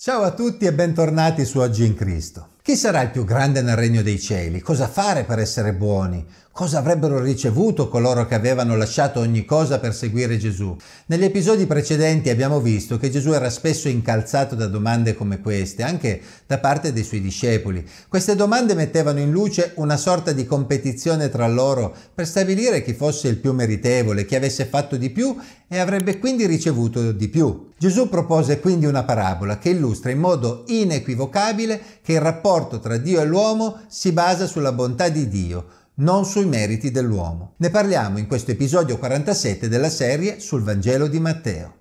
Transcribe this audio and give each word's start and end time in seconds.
Ciao 0.00 0.22
a 0.22 0.30
tutti 0.30 0.64
e 0.64 0.72
bentornati 0.72 1.44
su 1.44 1.58
Oggi 1.58 1.84
in 1.84 1.96
Cristo. 1.96 2.57
Chi 2.68 2.76
sarà 2.76 3.00
il 3.00 3.08
più 3.08 3.24
grande 3.24 3.62
nel 3.62 3.76
regno 3.76 4.02
dei 4.02 4.20
cieli? 4.20 4.60
Cosa 4.60 4.88
fare 4.88 5.24
per 5.24 5.38
essere 5.38 5.72
buoni? 5.72 6.22
Cosa 6.58 6.78
avrebbero 6.78 7.20
ricevuto 7.20 7.88
coloro 7.88 8.26
che 8.26 8.34
avevano 8.34 8.76
lasciato 8.76 9.20
ogni 9.20 9.44
cosa 9.44 9.78
per 9.78 9.94
seguire 9.94 10.36
Gesù? 10.38 10.76
Negli 11.06 11.22
episodi 11.22 11.66
precedenti 11.66 12.30
abbiamo 12.30 12.60
visto 12.60 12.98
che 12.98 13.10
Gesù 13.10 13.30
era 13.30 13.48
spesso 13.48 13.88
incalzato 13.88 14.56
da 14.56 14.66
domande 14.66 15.14
come 15.14 15.40
queste, 15.40 15.84
anche 15.84 16.20
da 16.46 16.58
parte 16.58 16.92
dei 16.92 17.04
suoi 17.04 17.20
discepoli. 17.20 17.88
Queste 18.08 18.34
domande 18.34 18.74
mettevano 18.74 19.20
in 19.20 19.30
luce 19.30 19.70
una 19.76 19.96
sorta 19.96 20.32
di 20.32 20.44
competizione 20.46 21.28
tra 21.28 21.46
loro 21.46 21.94
per 22.12 22.26
stabilire 22.26 22.82
chi 22.82 22.92
fosse 22.92 23.28
il 23.28 23.36
più 23.36 23.52
meritevole, 23.52 24.24
chi 24.26 24.34
avesse 24.34 24.64
fatto 24.64 24.96
di 24.96 25.10
più 25.10 25.36
e 25.68 25.78
avrebbe 25.78 26.18
quindi 26.18 26.44
ricevuto 26.44 27.12
di 27.12 27.28
più. 27.28 27.66
Gesù 27.78 28.08
propose 28.08 28.58
quindi 28.58 28.86
una 28.86 29.04
parabola 29.04 29.58
che 29.58 29.68
illustra 29.68 30.10
in 30.10 30.18
modo 30.18 30.64
inequivocabile 30.66 31.80
che 32.02 32.14
il 32.14 32.20
rapporto 32.20 32.57
tra 32.66 32.96
Dio 32.96 33.20
e 33.20 33.24
l'uomo 33.24 33.82
si 33.86 34.12
basa 34.12 34.46
sulla 34.46 34.72
bontà 34.72 35.08
di 35.08 35.28
Dio 35.28 35.66
non 35.98 36.24
sui 36.24 36.46
meriti 36.46 36.90
dell'uomo. 36.90 37.54
Ne 37.58 37.70
parliamo 37.70 38.18
in 38.18 38.26
questo 38.26 38.50
episodio 38.50 38.98
47 38.98 39.68
della 39.68 39.90
serie 39.90 40.40
sul 40.40 40.62
Vangelo 40.62 41.06
di 41.06 41.20
Matteo. 41.20 41.76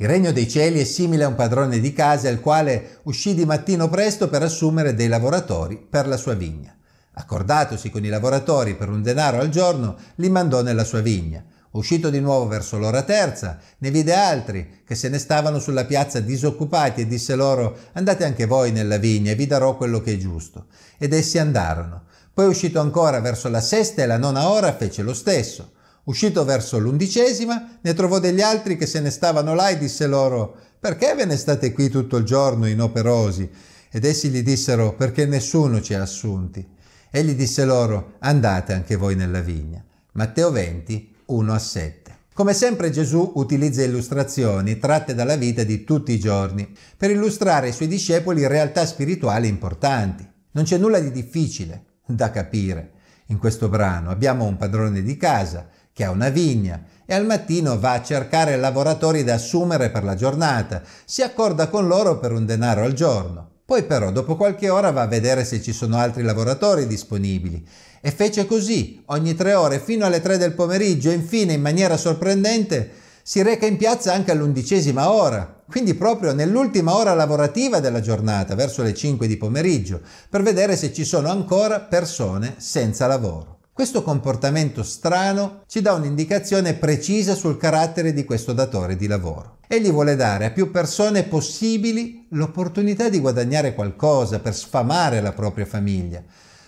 Il 0.00 0.06
regno 0.06 0.30
dei 0.30 0.48
cieli 0.48 0.78
è 0.78 0.84
simile 0.84 1.24
a 1.24 1.28
un 1.28 1.34
padrone 1.34 1.80
di 1.80 1.92
casa 1.92 2.28
il 2.28 2.40
quale 2.40 3.00
uscì 3.04 3.34
di 3.34 3.44
mattino 3.44 3.88
presto 3.88 4.28
per 4.28 4.42
assumere 4.42 4.94
dei 4.94 5.08
lavoratori 5.08 5.76
per 5.76 6.06
la 6.06 6.16
sua 6.16 6.34
vigna. 6.34 6.72
Accordatosi 7.14 7.90
con 7.90 8.04
i 8.04 8.08
lavoratori 8.08 8.76
per 8.76 8.88
un 8.88 9.02
denaro 9.02 9.40
al 9.40 9.48
giorno, 9.48 9.96
li 10.16 10.28
mandò 10.28 10.62
nella 10.62 10.84
sua 10.84 11.00
vigna. 11.00 11.44
Uscito 11.72 12.08
di 12.08 12.20
nuovo 12.20 12.46
verso 12.46 12.78
l'ora 12.78 13.02
terza, 13.02 13.58
ne 13.78 13.90
vide 13.90 14.14
altri 14.14 14.82
che 14.86 14.94
se 14.94 15.08
ne 15.08 15.18
stavano 15.18 15.58
sulla 15.58 15.84
piazza 15.84 16.20
disoccupati 16.20 17.02
e 17.02 17.06
disse 17.06 17.34
loro 17.34 17.76
andate 17.92 18.24
anche 18.24 18.46
voi 18.46 18.72
nella 18.72 18.96
vigna 18.96 19.32
e 19.32 19.34
vi 19.34 19.46
darò 19.46 19.76
quello 19.76 20.00
che 20.00 20.14
è 20.14 20.16
giusto. 20.16 20.66
Ed 20.96 21.12
essi 21.12 21.38
andarono. 21.38 22.04
Poi 22.32 22.46
uscito 22.46 22.80
ancora 22.80 23.20
verso 23.20 23.48
la 23.48 23.60
sesta 23.60 24.02
e 24.02 24.06
la 24.06 24.16
nona 24.16 24.48
ora 24.48 24.74
fece 24.74 25.02
lo 25.02 25.12
stesso. 25.12 25.72
Uscito 26.04 26.44
verso 26.44 26.78
l'undicesima 26.78 27.78
ne 27.82 27.94
trovò 27.94 28.18
degli 28.18 28.40
altri 28.40 28.78
che 28.78 28.86
se 28.86 29.00
ne 29.00 29.10
stavano 29.10 29.54
là 29.54 29.68
e 29.68 29.78
disse 29.78 30.06
loro 30.06 30.56
perché 30.80 31.14
ve 31.14 31.24
ne 31.24 31.36
state 31.36 31.72
qui 31.72 31.90
tutto 31.90 32.16
il 32.16 32.24
giorno 32.24 32.66
inoperosi? 32.66 33.50
Ed 33.90 34.04
essi 34.04 34.28
gli 34.28 34.42
dissero 34.42 34.94
perché 34.94 35.26
nessuno 35.26 35.82
ci 35.82 35.92
ha 35.92 36.02
assunti. 36.02 36.66
Egli 37.10 37.34
disse 37.34 37.64
loro 37.64 38.14
andate 38.20 38.72
anche 38.72 38.96
voi 38.96 39.16
nella 39.16 39.40
vigna. 39.40 39.84
Matteo 40.12 40.50
20, 40.50 41.16
1 41.30 41.52
a 41.52 41.58
7. 41.58 42.16
Come 42.32 42.54
sempre 42.54 42.90
Gesù 42.90 43.32
utilizza 43.34 43.82
illustrazioni 43.82 44.78
tratte 44.78 45.14
dalla 45.14 45.36
vita 45.36 45.62
di 45.62 45.84
tutti 45.84 46.12
i 46.12 46.18
giorni 46.18 46.66
per 46.96 47.10
illustrare 47.10 47.66
ai 47.66 47.72
suoi 47.74 47.88
discepoli 47.88 48.46
realtà 48.46 48.86
spirituali 48.86 49.46
importanti. 49.46 50.26
Non 50.52 50.64
c'è 50.64 50.78
nulla 50.78 51.00
di 51.00 51.10
difficile 51.10 51.84
da 52.06 52.30
capire. 52.30 52.92
In 53.26 53.38
questo 53.38 53.68
brano 53.68 54.08
abbiamo 54.08 54.46
un 54.46 54.56
padrone 54.56 55.02
di 55.02 55.18
casa 55.18 55.68
che 55.92 56.04
ha 56.04 56.10
una 56.10 56.30
vigna 56.30 56.82
e 57.04 57.12
al 57.12 57.26
mattino 57.26 57.78
va 57.78 57.92
a 57.92 58.02
cercare 58.02 58.56
lavoratori 58.56 59.22
da 59.22 59.34
assumere 59.34 59.90
per 59.90 60.04
la 60.04 60.14
giornata, 60.14 60.82
si 61.04 61.20
accorda 61.20 61.68
con 61.68 61.86
loro 61.86 62.18
per 62.18 62.32
un 62.32 62.46
denaro 62.46 62.84
al 62.84 62.94
giorno. 62.94 63.47
Poi 63.68 63.82
però 63.82 64.10
dopo 64.10 64.34
qualche 64.34 64.70
ora 64.70 64.92
va 64.92 65.02
a 65.02 65.06
vedere 65.06 65.44
se 65.44 65.60
ci 65.60 65.74
sono 65.74 65.98
altri 65.98 66.22
lavoratori 66.22 66.86
disponibili. 66.86 67.62
E 68.00 68.10
fece 68.10 68.46
così 68.46 69.02
ogni 69.08 69.34
tre 69.34 69.52
ore 69.52 69.78
fino 69.78 70.06
alle 70.06 70.22
tre 70.22 70.38
del 70.38 70.54
pomeriggio. 70.54 71.10
E 71.10 71.12
infine 71.12 71.52
in 71.52 71.60
maniera 71.60 71.98
sorprendente 71.98 72.90
si 73.22 73.42
reca 73.42 73.66
in 73.66 73.76
piazza 73.76 74.14
anche 74.14 74.30
all'undicesima 74.30 75.12
ora, 75.12 75.62
quindi 75.68 75.92
proprio 75.92 76.32
nell'ultima 76.32 76.96
ora 76.96 77.12
lavorativa 77.12 77.78
della 77.78 78.00
giornata, 78.00 78.54
verso 78.54 78.82
le 78.82 78.94
5 78.94 79.26
di 79.26 79.36
pomeriggio, 79.36 80.00
per 80.30 80.40
vedere 80.40 80.74
se 80.74 80.90
ci 80.90 81.04
sono 81.04 81.28
ancora 81.28 81.78
persone 81.78 82.54
senza 82.56 83.06
lavoro. 83.06 83.57
Questo 83.78 84.02
comportamento 84.02 84.82
strano 84.82 85.62
ci 85.68 85.80
dà 85.80 85.92
un'indicazione 85.92 86.74
precisa 86.74 87.36
sul 87.36 87.56
carattere 87.56 88.12
di 88.12 88.24
questo 88.24 88.52
datore 88.52 88.96
di 88.96 89.06
lavoro. 89.06 89.58
Egli 89.68 89.92
vuole 89.92 90.16
dare 90.16 90.46
a 90.46 90.50
più 90.50 90.72
persone 90.72 91.22
possibili 91.22 92.26
l'opportunità 92.30 93.08
di 93.08 93.20
guadagnare 93.20 93.74
qualcosa 93.74 94.40
per 94.40 94.56
sfamare 94.56 95.20
la 95.20 95.30
propria 95.30 95.64
famiglia. 95.64 96.20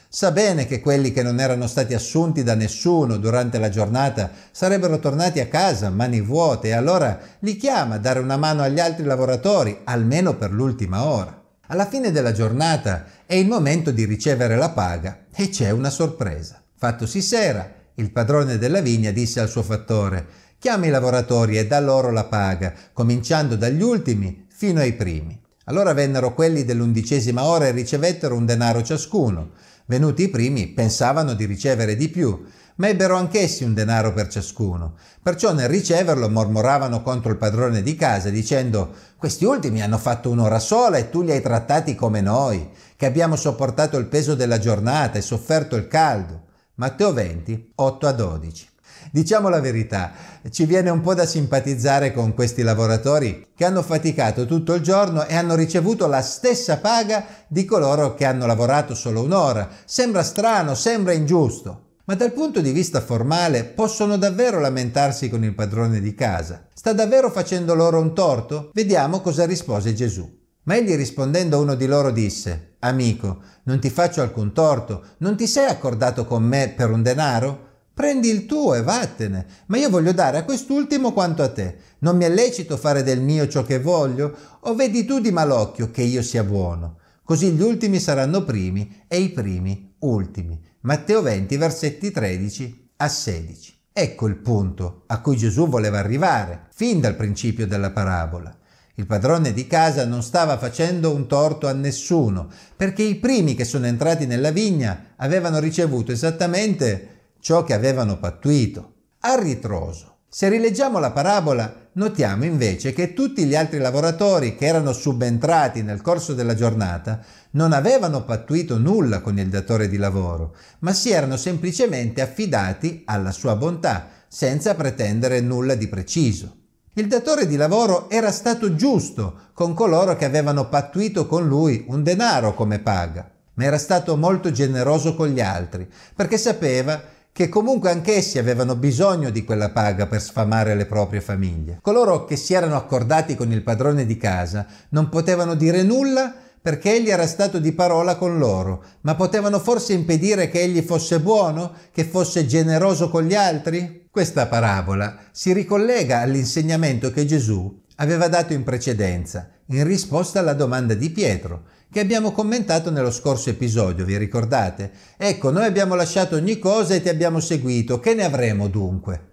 Sa 0.09 0.31
bene 0.31 0.67
che 0.67 0.81
quelli 0.81 1.11
che 1.11 1.25
non 1.25 1.41
erano 1.41 1.67
stati 1.67 1.95
assunti 1.95 2.45
da 2.45 2.55
nessuno 2.55 3.17
durante 3.17 3.59
la 3.59 3.71
giornata 3.71 4.31
sarebbero 4.53 5.01
tornati 5.01 5.41
a 5.41 5.49
casa 5.49 5.91
mani 5.91 6.21
vuote 6.21 6.69
e 6.69 6.75
allora 6.75 7.19
li 7.41 7.57
chiama 7.57 7.97
a 7.97 7.99
dare 7.99 8.21
una 8.21 8.37
mano 8.37 8.63
agli 8.63 8.79
altri 8.79 9.05
lavoratori, 9.05 9.81
almeno 9.83 10.37
per 10.37 10.53
l'ultima 10.53 11.03
ora. 11.03 11.37
Alla 11.67 11.87
fine 11.87 12.13
della 12.13 12.31
giornata 12.31 13.05
è 13.27 13.35
il 13.35 13.49
momento 13.49 13.91
di 13.91 14.05
ricevere 14.05 14.55
la 14.55 14.71
paga 14.71 15.25
e 15.35 15.49
c'è 15.49 15.71
una 15.71 15.91
sorpresa. 15.91 16.60
Fattosi 16.81 17.21
sera, 17.21 17.71
il 17.97 18.11
padrone 18.11 18.57
della 18.57 18.81
vigna 18.81 19.11
disse 19.11 19.39
al 19.39 19.51
suo 19.51 19.63
fattore 19.63 20.27
Chiama 20.59 20.87
i 20.87 20.89
lavoratori 20.89 21.59
e 21.59 21.67
dà 21.67 21.79
loro 21.79 22.11
la 22.11 22.25
paga, 22.25 22.73
cominciando 22.95 23.55
dagli 23.55 23.83
ultimi 23.83 24.47
fino 24.49 24.81
ai 24.81 24.95
primi. 24.95 25.39
Allora 25.65 25.93
vennero 25.93 26.33
quelli 26.33 26.65
dell'undicesima 26.65 27.45
ora 27.45 27.67
e 27.67 27.73
ricevettero 27.73 28.35
un 28.35 28.47
denaro 28.47 28.83
ciascuno. 28.83 29.51
Venuti 29.85 30.23
i 30.23 30.29
primi 30.31 30.69
pensavano 30.69 31.35
di 31.35 31.45
ricevere 31.45 31.97
di 31.97 32.09
più, 32.09 32.47
ma 32.77 32.89
ebbero 32.89 33.15
anch'essi 33.15 33.63
un 33.63 33.75
denaro 33.75 34.15
per 34.15 34.29
ciascuno. 34.29 34.95
Perciò 35.23 35.53
nel 35.53 35.69
riceverlo 35.69 36.31
mormoravano 36.31 37.03
contro 37.03 37.31
il 37.31 37.37
padrone 37.37 37.83
di 37.83 37.95
casa, 37.95 38.31
dicendo 38.31 38.95
Questi 39.19 39.45
ultimi 39.45 39.83
hanno 39.83 39.99
fatto 39.99 40.31
un'ora 40.31 40.59
sola 40.59 40.97
e 40.97 41.11
tu 41.11 41.21
li 41.21 41.33
hai 41.33 41.43
trattati 41.43 41.95
come 41.95 42.23
noi, 42.23 42.71
che 42.97 43.05
abbiamo 43.05 43.37
sopportato 43.37 43.99
il 43.99 44.07
peso 44.07 44.35
della 44.35 44.59
giornata 44.59 45.19
e 45.19 45.21
sofferto 45.21 45.77
il 45.77 45.87
caldo. 45.87 46.49
Matteo 46.81 47.13
20, 47.13 47.73
8 47.75 48.07
a 48.07 48.13
12. 48.13 48.69
Diciamo 49.13 49.51
la 49.51 49.61
verità, 49.61 50.13
ci 50.51 50.65
viene 50.65 50.89
un 50.89 51.03
po' 51.03 51.13
da 51.13 51.27
simpatizzare 51.27 52.11
con 52.11 52.33
questi 52.33 52.63
lavoratori 52.63 53.49
che 53.55 53.67
hanno 53.67 53.83
faticato 53.83 54.47
tutto 54.47 54.73
il 54.73 54.81
giorno 54.81 55.27
e 55.27 55.37
hanno 55.37 55.57
ricevuto 55.57 56.07
la 56.07 56.23
stessa 56.23 56.79
paga 56.79 57.27
di 57.49 57.67
coloro 57.67 58.15
che 58.15 58.25
hanno 58.25 58.47
lavorato 58.47 58.95
solo 58.95 59.23
un'ora. 59.23 59.69
Sembra 59.85 60.23
strano, 60.23 60.75
sembra 60.75 61.13
ingiusto. 61.13 61.89
Ma 62.07 62.15
dal 62.15 62.33
punto 62.33 62.63
di 62.63 62.73
vista 62.73 63.03
formale 63.03 63.65
possono 63.65 64.17
davvero 64.17 64.59
lamentarsi 64.59 65.29
con 65.29 65.45
il 65.45 65.55
padrone 65.55 66.01
di 66.01 66.15
casa? 66.15 66.67
Sta 66.73 66.95
davvero 66.95 67.31
facendo 67.31 67.75
loro 67.75 68.01
un 68.01 68.15
torto? 68.15 68.71
Vediamo 68.73 69.21
cosa 69.21 69.45
rispose 69.45 69.93
Gesù. 69.93 70.40
Ma 70.71 70.77
egli 70.77 70.95
rispondendo 70.95 71.57
a 71.57 71.61
uno 71.63 71.75
di 71.75 71.87
loro 71.87 72.13
disse, 72.13 72.77
Amico, 72.79 73.41
non 73.65 73.81
ti 73.81 73.91
faccio 73.91 74.23
alcun 74.23 74.53
torto, 74.53 75.05
non 75.17 75.37
ti 75.37 75.49
sei 75.49 75.69
accordato 75.69 76.25
con 76.25 76.45
me 76.45 76.73
per 76.77 76.93
un 76.93 77.03
denaro? 77.03 77.67
Prendi 77.93 78.29
il 78.29 78.47
tuo 78.47 78.77
e 78.77 78.83
vattene, 78.83 79.47
ma 79.67 79.79
io 79.79 79.91
voglio 79.91 80.13
dare 80.13 80.39
a 80.39 80.45
quest'ultimo 80.45 81.13
quanto 81.13 81.43
a 81.43 81.51
te. 81.51 81.77
Non 81.99 82.17
mi 82.17 82.23
è 82.23 82.29
lecito 82.29 82.77
fare 82.77 83.03
del 83.03 83.21
mio 83.21 83.49
ciò 83.49 83.65
che 83.65 83.81
voglio? 83.81 84.33
O 84.61 84.77
vedi 84.77 85.05
tu 85.05 85.19
di 85.19 85.33
malocchio 85.33 85.91
che 85.91 86.03
io 86.03 86.23
sia 86.23 86.45
buono? 86.45 86.99
Così 87.25 87.51
gli 87.51 87.63
ultimi 87.63 87.99
saranno 87.99 88.45
primi 88.45 89.03
e 89.09 89.19
i 89.19 89.31
primi 89.31 89.97
ultimi. 89.99 90.57
Matteo 90.83 91.21
20, 91.21 91.57
versetti 91.57 92.13
13 92.13 92.91
a 92.99 93.09
16. 93.09 93.75
Ecco 93.93 94.29
il 94.29 94.37
punto 94.37 95.03
a 95.09 95.21
cui 95.21 95.37
Gesù 95.37 95.69
voleva 95.69 95.99
arrivare, 95.99 96.69
fin 96.73 97.01
dal 97.01 97.17
principio 97.17 97.67
della 97.67 97.91
parabola. 97.91 98.57
Il 98.97 99.07
padrone 99.07 99.53
di 99.53 99.67
casa 99.67 100.05
non 100.05 100.23
stava 100.23 100.59
facendo 100.59 101.15
un 101.15 101.27
torto 101.27 101.67
a 101.67 101.73
nessuno, 101.73 102.49
perché 102.77 103.03
i 103.03 103.17
primi 103.17 103.55
che 103.55 103.65
sono 103.65 103.87
entrati 103.87 104.27
nella 104.27 104.51
vigna 104.51 105.13
avevano 105.17 105.59
ricevuto 105.59 106.13
esattamente 106.13 107.35
ciò 107.41 107.65
che 107.65 107.73
avevano 107.73 108.19
pattuito. 108.19 108.95
A 109.21 109.39
ritroso. 109.41 110.17
Se 110.29 110.49
rileggiamo 110.49 110.99
la 110.99 111.11
parabola, 111.11 111.89
notiamo 111.95 112.45
invece 112.45 112.93
che 112.93 113.15
tutti 113.15 113.45
gli 113.45 113.57
altri 113.57 113.79
lavoratori 113.79 114.55
che 114.55 114.67
erano 114.67 114.93
subentrati 114.93 115.83
nel 115.83 116.03
corso 116.03 116.35
della 116.35 116.55
giornata 116.55 117.21
non 117.53 117.73
avevano 117.73 118.25
pattuito 118.25 118.79
nulla 118.79 119.21
con 119.21 119.39
il 119.39 119.49
datore 119.49 119.89
di 119.89 119.97
lavoro, 119.97 120.55
ma 120.81 120.93
si 120.93 121.11
erano 121.11 121.37
semplicemente 121.37 122.21
affidati 122.21 123.03
alla 123.07 123.33
sua 123.33 123.57
bontà, 123.57 124.09
senza 124.29 124.77
pretendere 124.77 125.41
nulla 125.41 125.75
di 125.75 125.89
preciso. 125.89 126.60
Il 126.95 127.07
datore 127.07 127.47
di 127.47 127.55
lavoro 127.55 128.11
era 128.11 128.33
stato 128.33 128.75
giusto 128.75 129.51
con 129.53 129.75
coloro 129.75 130.17
che 130.17 130.25
avevano 130.25 130.69
pattuito 130.69 131.29
con 131.29 131.47
lui 131.47 131.85
un 131.87 132.03
denaro 132.03 132.53
come 132.53 132.81
paga, 132.81 133.31
ma 133.55 133.65
era 133.65 133.79
stato 133.79 134.17
molto 134.17 134.51
generoso 134.51 135.15
con 135.15 135.29
gli 135.29 135.41
altri, 135.41 135.89
perché 136.17 136.37
sapeva 136.37 137.01
che 137.31 137.49
comunque 137.49 137.91
anch'essi 137.91 138.41
avevano 138.41 138.75
bisogno 138.75 139.31
di 139.31 139.45
quella 139.45 139.71
paga 139.71 140.09
per 140.09 140.21
sfamare 140.21 140.75
le 140.75 140.87
proprie 140.87 141.21
famiglie. 141.21 141.79
Coloro 141.81 142.25
che 142.25 142.35
si 142.35 142.55
erano 142.55 142.75
accordati 142.75 143.37
con 143.37 143.53
il 143.53 143.63
padrone 143.63 144.05
di 144.05 144.17
casa 144.17 144.67
non 144.89 145.09
potevano 145.09 145.55
dire 145.55 145.85
nulla 145.85 146.35
perché 146.63 146.95
egli 146.95 147.09
era 147.09 147.27
stato 147.27 147.59
di 147.59 147.73
parola 147.73 148.17
con 148.17 148.39
loro, 148.39 148.85
ma 149.03 149.15
potevano 149.15 149.59
forse 149.59 149.95
impedire 149.95 150.51
che 150.51 150.61
egli 150.61 150.83
fosse 150.83 151.21
buono, 151.21 151.73
che 151.93 152.05
fosse 152.05 152.47
generoso 152.47 153.09
con 153.09 153.25
gli 153.25 153.35
altri? 153.35 154.09
Questa 154.11 154.47
parabola 154.47 155.17
si 155.31 155.53
ricollega 155.53 156.21
all'insegnamento 156.21 157.11
che 157.11 157.25
Gesù 157.25 157.81
aveva 157.97 158.29
dato 158.29 158.53
in 158.53 158.63
precedenza, 158.63 159.49
in 159.67 159.85
risposta 159.85 160.41
alla 160.41 160.55
domanda 160.55 160.95
di 160.95 161.11
Pietro, 161.11 161.65
che 161.91 162.01
abbiamo 162.01 162.33
commentato 162.33 162.91
nello 162.91 163.11
scorso 163.11 163.51
episodio, 163.51 164.05
vi 164.05 164.17
ricordate? 164.17 164.93
Ecco, 165.17 165.51
noi 165.51 165.65
abbiamo 165.65 165.95
lasciato 165.95 166.37
ogni 166.37 166.59
cosa 166.59 166.95
e 166.95 167.03
ti 167.03 167.09
abbiamo 167.09 167.41
seguito, 167.41 167.99
che 168.01 168.15
ne 168.15 168.25
avremo 168.25 168.69
dunque? 168.69 169.29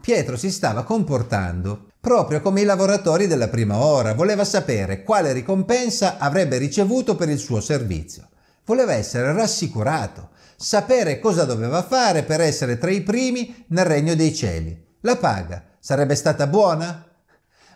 Pietro 0.00 0.36
si 0.36 0.50
stava 0.50 0.82
comportando 0.82 1.89
proprio 2.00 2.40
come 2.40 2.62
i 2.62 2.64
lavoratori 2.64 3.26
della 3.26 3.48
prima 3.48 3.76
ora, 3.76 4.14
voleva 4.14 4.44
sapere 4.44 5.02
quale 5.02 5.32
ricompensa 5.32 6.16
avrebbe 6.18 6.56
ricevuto 6.56 7.14
per 7.14 7.28
il 7.28 7.38
suo 7.38 7.60
servizio. 7.60 8.28
Voleva 8.64 8.94
essere 8.94 9.32
rassicurato, 9.32 10.30
sapere 10.56 11.18
cosa 11.18 11.44
doveva 11.44 11.82
fare 11.82 12.22
per 12.22 12.40
essere 12.40 12.78
tra 12.78 12.90
i 12.90 13.02
primi 13.02 13.64
nel 13.68 13.84
regno 13.84 14.14
dei 14.14 14.34
cieli. 14.34 14.88
La 15.02 15.16
paga 15.16 15.64
sarebbe 15.78 16.14
stata 16.14 16.46
buona? 16.46 17.06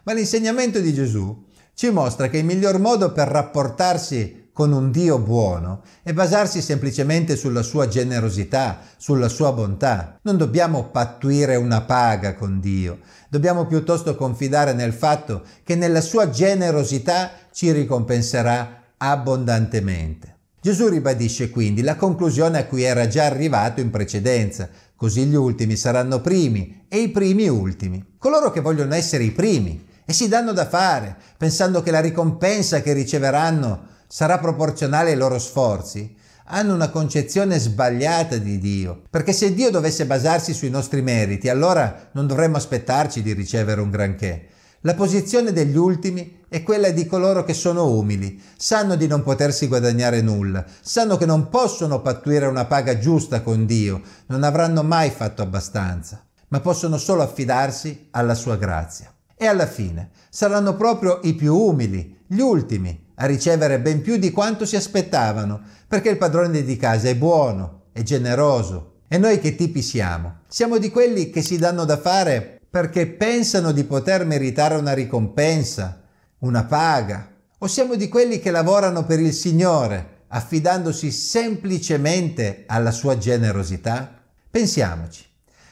Ma 0.04 0.12
l'insegnamento 0.12 0.80
di 0.80 0.92
Gesù 0.92 1.44
ci 1.74 1.90
mostra 1.90 2.28
che 2.28 2.38
il 2.38 2.44
miglior 2.44 2.78
modo 2.78 3.12
per 3.12 3.28
rapportarsi 3.28 4.43
con 4.54 4.72
un 4.72 4.92
Dio 4.92 5.18
buono 5.18 5.82
e 6.04 6.14
basarsi 6.14 6.62
semplicemente 6.62 7.34
sulla 7.34 7.62
sua 7.62 7.88
generosità, 7.88 8.78
sulla 8.96 9.28
sua 9.28 9.52
bontà. 9.52 10.20
Non 10.22 10.36
dobbiamo 10.36 10.84
pattuire 10.84 11.56
una 11.56 11.80
paga 11.80 12.36
con 12.36 12.60
Dio, 12.60 13.00
dobbiamo 13.28 13.66
piuttosto 13.66 14.14
confidare 14.14 14.72
nel 14.72 14.92
fatto 14.92 15.42
che 15.64 15.74
nella 15.74 16.00
sua 16.00 16.30
generosità 16.30 17.32
ci 17.52 17.72
ricompenserà 17.72 18.82
abbondantemente. 18.96 20.36
Gesù 20.60 20.86
ribadisce 20.86 21.50
quindi 21.50 21.82
la 21.82 21.96
conclusione 21.96 22.58
a 22.58 22.66
cui 22.66 22.84
era 22.84 23.08
già 23.08 23.24
arrivato 23.24 23.80
in 23.80 23.90
precedenza, 23.90 24.68
così 24.94 25.24
gli 25.24 25.34
ultimi 25.34 25.74
saranno 25.74 26.20
primi 26.20 26.86
e 26.88 27.00
i 27.00 27.08
primi 27.10 27.48
ultimi. 27.48 28.02
Coloro 28.18 28.52
che 28.52 28.60
vogliono 28.60 28.94
essere 28.94 29.24
i 29.24 29.32
primi 29.32 29.84
e 30.06 30.12
si 30.12 30.28
danno 30.28 30.52
da 30.52 30.68
fare, 30.68 31.16
pensando 31.36 31.82
che 31.82 31.90
la 31.90 32.00
ricompensa 32.00 32.82
che 32.82 32.92
riceveranno 32.92 33.92
sarà 34.14 34.38
proporzionale 34.38 35.10
ai 35.10 35.16
loro 35.16 35.40
sforzi, 35.40 36.14
hanno 36.44 36.72
una 36.72 36.90
concezione 36.90 37.58
sbagliata 37.58 38.36
di 38.36 38.60
Dio. 38.60 39.02
Perché 39.10 39.32
se 39.32 39.52
Dio 39.52 39.72
dovesse 39.72 40.06
basarsi 40.06 40.54
sui 40.54 40.70
nostri 40.70 41.02
meriti, 41.02 41.48
allora 41.48 42.10
non 42.12 42.28
dovremmo 42.28 42.56
aspettarci 42.56 43.22
di 43.22 43.32
ricevere 43.32 43.80
un 43.80 43.90
granché. 43.90 44.46
La 44.82 44.94
posizione 44.94 45.50
degli 45.52 45.76
ultimi 45.76 46.42
è 46.48 46.62
quella 46.62 46.90
di 46.90 47.06
coloro 47.06 47.42
che 47.42 47.54
sono 47.54 47.88
umili, 47.88 48.40
sanno 48.56 48.94
di 48.94 49.08
non 49.08 49.24
potersi 49.24 49.66
guadagnare 49.66 50.20
nulla, 50.20 50.64
sanno 50.80 51.16
che 51.16 51.26
non 51.26 51.48
possono 51.48 52.00
pattuire 52.00 52.46
una 52.46 52.66
paga 52.66 52.96
giusta 52.96 53.42
con 53.42 53.66
Dio, 53.66 54.00
non 54.26 54.44
avranno 54.44 54.84
mai 54.84 55.10
fatto 55.10 55.42
abbastanza, 55.42 56.24
ma 56.50 56.60
possono 56.60 56.98
solo 56.98 57.22
affidarsi 57.22 58.10
alla 58.12 58.34
sua 58.34 58.54
grazia. 58.54 59.12
E 59.34 59.46
alla 59.46 59.66
fine 59.66 60.10
saranno 60.30 60.76
proprio 60.76 61.18
i 61.24 61.34
più 61.34 61.56
umili, 61.56 62.22
gli 62.28 62.38
ultimi, 62.38 63.03
a 63.16 63.26
ricevere 63.26 63.80
ben 63.80 64.00
più 64.00 64.16
di 64.16 64.30
quanto 64.30 64.64
si 64.66 64.76
aspettavano, 64.76 65.60
perché 65.86 66.10
il 66.10 66.18
padrone 66.18 66.62
di 66.62 66.76
casa 66.76 67.08
è 67.08 67.16
buono, 67.16 67.84
è 67.92 68.02
generoso. 68.02 68.92
E 69.08 69.18
noi 69.18 69.38
che 69.38 69.54
tipi 69.54 69.82
siamo? 69.82 70.38
Siamo 70.48 70.78
di 70.78 70.90
quelli 70.90 71.30
che 71.30 71.42
si 71.42 71.58
danno 71.58 71.84
da 71.84 71.96
fare 71.96 72.60
perché 72.68 73.06
pensano 73.06 73.70
di 73.70 73.84
poter 73.84 74.24
meritare 74.26 74.74
una 74.74 74.92
ricompensa, 74.92 76.02
una 76.38 76.64
paga, 76.64 77.30
o 77.58 77.66
siamo 77.68 77.94
di 77.94 78.08
quelli 78.08 78.40
che 78.40 78.50
lavorano 78.50 79.04
per 79.04 79.20
il 79.20 79.32
Signore, 79.32 80.22
affidandosi 80.28 81.12
semplicemente 81.12 82.64
alla 82.66 82.90
sua 82.90 83.16
generosità? 83.16 84.20
Pensiamoci. 84.50 85.24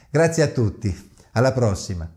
Grazie 0.08 0.44
a 0.44 0.48
tutti, 0.48 1.10
alla 1.32 1.52
prossima. 1.52 2.08